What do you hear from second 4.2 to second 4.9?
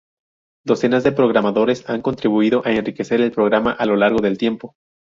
tiempo.